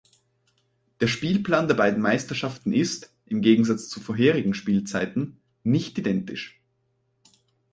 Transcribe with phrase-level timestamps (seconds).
[0.99, 6.59] Der Spielplan der beiden Meisterschaften ist, im Gegensatz zu vorherigen Spielzeiten, nicht identisch.